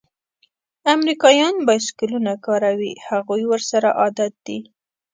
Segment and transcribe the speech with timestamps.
[0.95, 4.57] امریکایان بایسکلونه کاروي؟ هغوی ورسره عادي دي.